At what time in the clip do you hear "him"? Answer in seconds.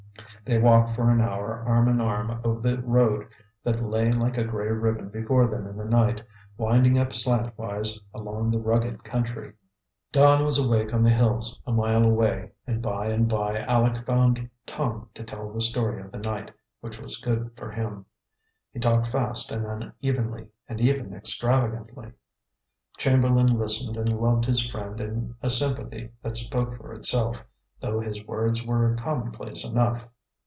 17.71-18.05